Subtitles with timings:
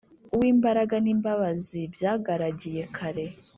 [0.35, 3.25] Uw’ imbaraga n’ imbabazi byagaragiye kare,